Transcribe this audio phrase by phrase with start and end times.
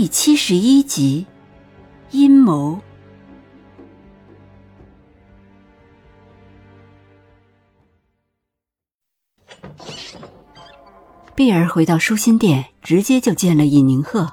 [0.00, 1.26] 第七十一集，
[2.10, 2.80] 阴谋。
[11.34, 14.32] 碧儿回到舒心殿，直接就见了尹宁鹤。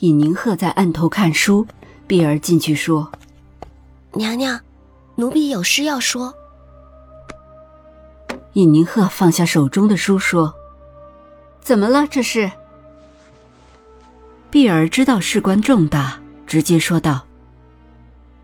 [0.00, 1.66] 尹宁鹤在案头看书，
[2.06, 3.10] 碧儿进去说
[4.12, 4.60] ：“娘娘，
[5.14, 6.34] 奴婢有事要说。”
[8.52, 10.54] 尹宁鹤放下手中的书说
[11.64, 12.06] ：“怎么了？
[12.06, 12.52] 这是？”
[14.50, 17.26] 碧儿知道事关重大，直接说道：“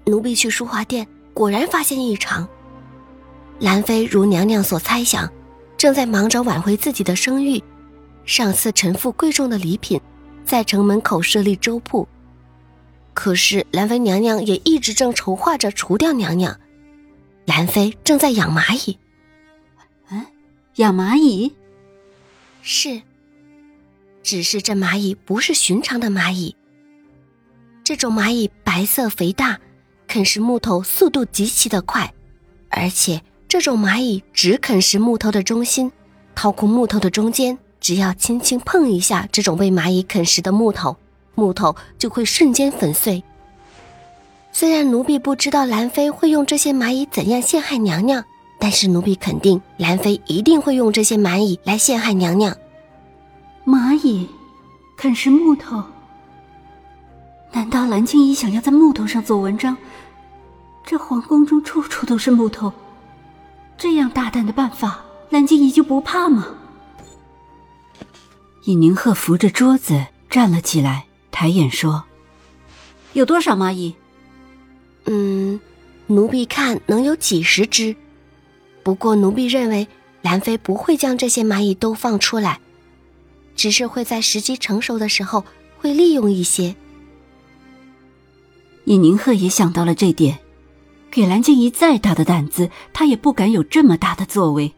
[0.04, 2.46] 奴婢去书画殿，果然发现异常。
[3.58, 5.32] 兰妃如娘娘所猜想，
[5.78, 7.62] 正在忙着挽回自己的声誉，
[8.26, 9.98] 上次臣妇贵重的礼品，
[10.44, 12.06] 在城门口设立粥铺。
[13.14, 16.60] 可是兰妃娘娘也一直正筹划着除掉娘娘。
[17.46, 18.98] 兰妃正在养蚂蚁。
[20.10, 20.26] 嗯，
[20.74, 21.54] 养蚂蚁？
[22.60, 23.00] 是。”
[24.24, 26.56] 只是这蚂蚁不是寻常的蚂蚁。
[27.84, 29.60] 这种蚂蚁白色肥大，
[30.08, 32.12] 啃食木头速度极其的快，
[32.70, 35.92] 而且这种蚂蚁只啃食木头的中心，
[36.34, 40.96] 掏空木头的中间，只要轻轻碰一下这种被蚂蚁啃食的木头，
[41.34, 43.22] 木头就会瞬间粉碎。
[44.50, 48.24] 虽然奴婢不知道兰妃会用这些蚂蚁怎样陷害娘娘，
[48.58, 52.56] 但是奴婢肯定兰妃一定会用这些蚂蚁来陷害娘娘。
[53.66, 54.28] 蚂蚁
[54.94, 55.82] 啃食木头？
[57.50, 59.74] 难道蓝静怡想要在木头上做文章？
[60.84, 62.70] 这皇宫中处处都是木头，
[63.78, 66.46] 这样大胆的办法，蓝静怡就不怕吗？
[68.64, 72.04] 尹宁鹤扶着桌子站了起来，抬眼说
[73.14, 73.94] ：“有多少蚂蚁
[75.06, 75.58] ？”“嗯，
[76.08, 77.96] 奴婢看能有几十只。
[78.82, 79.88] 不过奴婢认为
[80.20, 82.60] 兰妃不会将这些蚂蚁都放出来。”
[83.56, 85.44] 只是会在时机成熟的时候
[85.78, 86.74] 会利用一些。
[88.84, 90.38] 尹宁鹤也想到了这点，
[91.10, 94.74] 给蓝静怡再大的胆子，他也不敢有这么大的作为。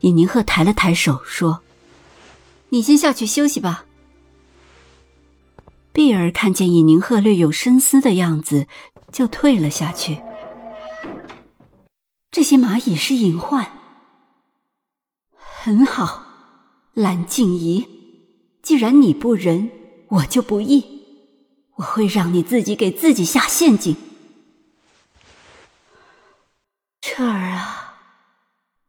[0.00, 1.62] 尹宁鹤抬了抬手说
[2.68, 3.86] ：“你先下去休息吧。”
[5.92, 8.66] 碧儿看见尹宁鹤略有深思的样子，
[9.10, 10.20] 就退了下去。
[12.30, 13.66] 这些蚂蚁是隐患，
[15.34, 16.25] 很好。
[16.96, 17.86] 蓝静怡，
[18.62, 19.70] 既然你不仁，
[20.08, 21.02] 我就不义。
[21.74, 23.94] 我会让你自己给自己下陷阱。
[27.02, 27.98] 彻儿啊，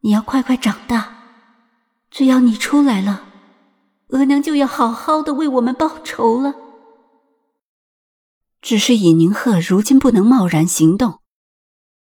[0.00, 1.18] 你要快快长大。
[2.10, 3.26] 只要你出来了，
[4.08, 6.54] 额娘就要好好的为我们报仇了。
[8.62, 11.20] 只是尹宁鹤如今不能贸然行动，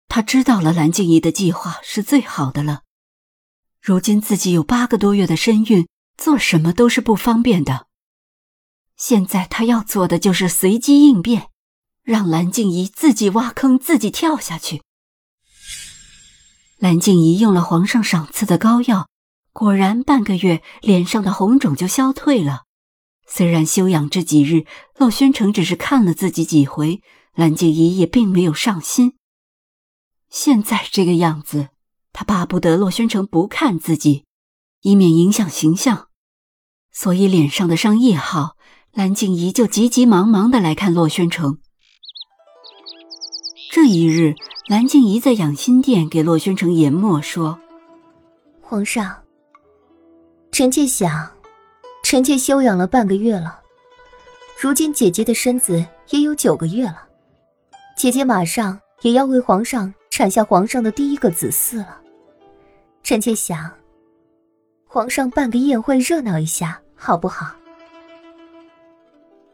[0.09, 2.83] 他知道了蓝静怡的计划是最好的了。
[3.87, 5.87] 如今自己有八个多月的身孕，
[6.17, 7.87] 做什么都是不方便的。
[8.97, 11.51] 现在他要做的就是随机应变，
[12.03, 14.83] 让蓝静怡自己挖坑，自己跳下去。
[16.79, 19.09] 蓝静怡用了皇上赏赐的膏药，
[19.53, 22.65] 果然半个月脸上的红肿就消退了。
[23.29, 24.67] 虽然休养这几日，
[24.97, 27.01] 洛宣城只是看了自己几回，
[27.37, 29.17] 蓝静怡也并没有上心。
[30.29, 31.69] 现在这个样子。
[32.19, 34.25] 他巴不得洛宣城不看自己，
[34.81, 36.09] 以免影响形象，
[36.91, 38.57] 所以脸上的伤一好，
[38.91, 41.59] 蓝静怡就急急忙忙的来看洛宣城。
[43.71, 44.35] 这一日，
[44.67, 47.61] 蓝静怡在养心殿给洛宣城研墨说
[48.65, 49.23] ：“皇上，
[50.51, 51.33] 臣妾想，
[52.03, 53.61] 臣妾休养了半个月了，
[54.59, 57.09] 如今姐姐的身子也有九个月了，
[57.95, 62.01] 姐姐马上也要为皇上产下皇上的第一个子嗣了。”
[63.07, 63.71] 臣妾想，
[64.85, 67.55] 皇上办个宴会热闹一下，好不好？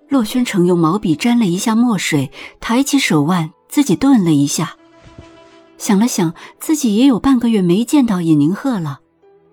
[0.08, 4.76] 洛宣城用毛笔沾了一下墨水，抬起手腕，自己顿了一下，
[5.76, 9.00] 想了想，自己也有半个月没见到尹宁鹤了。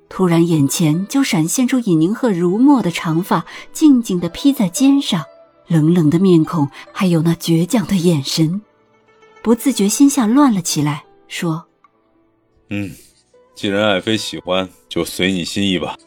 [0.08, 5.26] 突然，眼前就闪现出尹宁鹤如墨的长发，静静的披在肩上，
[5.68, 8.62] 冷冷的面孔，还有那倔强的眼神，
[9.44, 11.66] 不自觉心下乱了起来，说
[12.72, 12.90] ：“嗯。”
[13.60, 15.98] 既然爱妃喜欢，就随你心意吧。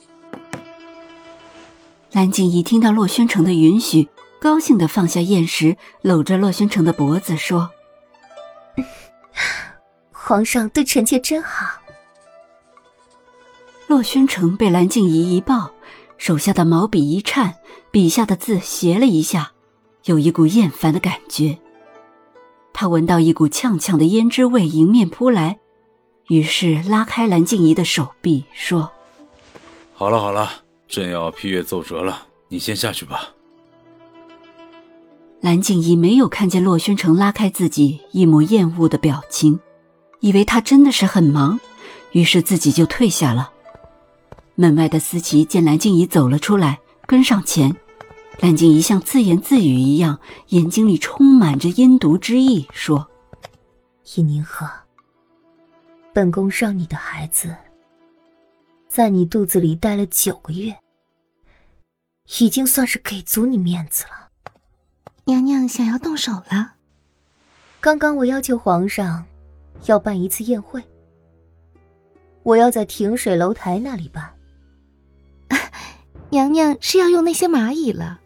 [2.13, 4.09] 蓝静怡听到洛宣城的允许，
[4.41, 7.69] 高兴的放下砚石，搂着洛宣城的脖子说
[10.13, 11.67] ：“皇上对臣妾真好。
[13.87, 15.73] ”洛宣城被蓝静怡一抱，
[16.17, 17.57] 手下的毛笔一颤，
[17.91, 19.53] 笔下的字斜了一下，
[20.07, 21.59] 有一股厌烦的感觉。
[22.73, 25.59] 他闻到一股呛呛的胭脂味迎面扑来，
[26.33, 28.91] 于是拉开蓝静怡的手臂，说
[29.93, 30.51] ：“好了好了。”
[30.89, 33.29] 朕要批阅奏折了，你先下去吧。
[35.43, 39.61] 蓝静怡没有看见洛宣城拉开自己，一抹厌恶的表情，
[40.21, 41.61] 以为他真的是很忙，
[42.13, 43.51] 于是自己就退下了。
[44.55, 47.77] 门外的思琪见蓝静怡走了出来，跟上前。
[48.39, 50.19] 蓝静怡像自言自语一样，
[50.49, 53.07] 眼睛里充满着阴毒之意，说
[54.17, 54.67] ：“尹宁鹤，
[56.13, 57.55] 本宫让你的孩子。”
[58.89, 60.77] 在你肚子里待了九个月，
[62.39, 64.29] 已经算是给足你面子了。
[65.25, 66.75] 娘娘想要动手了。
[67.81, 69.25] 刚刚我要求皇上
[69.87, 70.85] 要办一次宴会，
[72.43, 74.35] 我要在亭水楼台那里办。
[76.29, 78.21] 娘娘是要用那些蚂蚁了，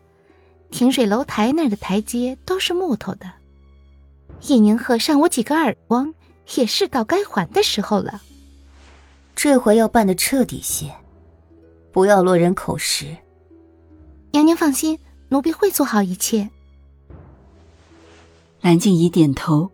[0.70, 3.30] 亭水楼台那儿的台阶都是木头的。
[4.48, 6.12] 叶宁鹤扇我几个耳光，
[6.54, 8.22] 也是到该还的时候了。
[9.34, 10.94] 这回要办的彻底些，
[11.92, 13.16] 不要落人口实。
[14.32, 14.98] 娘娘放心，
[15.28, 16.50] 奴婢会做好一切。
[18.60, 19.70] 蓝静怡点头，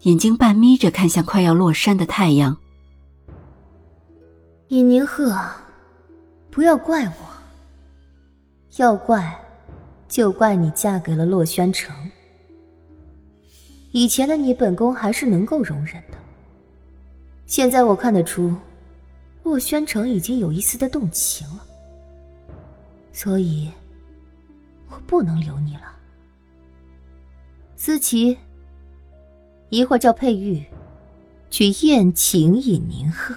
[0.00, 2.56] 眼睛半眯着看向快要落山的太阳。
[4.68, 5.36] 尹宁鹤，
[6.50, 7.12] 不要怪我，
[8.76, 9.40] 要怪
[10.08, 11.94] 就怪你嫁给了洛宣城。
[13.94, 16.18] 以前的你，本宫还是能够容忍的。
[17.46, 18.52] 现在我看得出。
[19.44, 21.64] 洛宣城已经有一丝的动情了，
[23.12, 23.70] 所以
[24.88, 25.94] 我不能留你了。
[27.76, 28.38] 思琪，
[29.68, 30.64] 一会儿叫佩玉
[31.50, 33.36] 去宴请尹宁鹤。